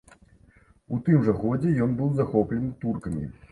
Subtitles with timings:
[0.97, 3.33] У тым жа годзе ён быў захоплены туркамі.